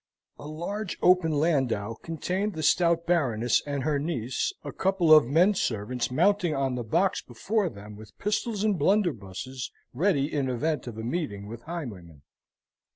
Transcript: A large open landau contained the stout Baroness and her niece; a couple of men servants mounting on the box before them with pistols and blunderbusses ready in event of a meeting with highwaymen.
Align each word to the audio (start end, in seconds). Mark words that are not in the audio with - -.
A 0.39 0.47
large 0.47 0.97
open 1.03 1.31
landau 1.33 1.93
contained 1.93 2.53
the 2.55 2.63
stout 2.63 3.05
Baroness 3.05 3.61
and 3.67 3.83
her 3.83 3.99
niece; 3.99 4.51
a 4.63 4.71
couple 4.71 5.13
of 5.13 5.27
men 5.27 5.53
servants 5.53 6.09
mounting 6.09 6.55
on 6.55 6.73
the 6.73 6.83
box 6.83 7.21
before 7.21 7.69
them 7.69 7.95
with 7.95 8.17
pistols 8.17 8.63
and 8.63 8.79
blunderbusses 8.79 9.69
ready 9.93 10.25
in 10.33 10.49
event 10.49 10.87
of 10.87 10.97
a 10.97 11.03
meeting 11.03 11.45
with 11.47 11.61
highwaymen. 11.61 12.23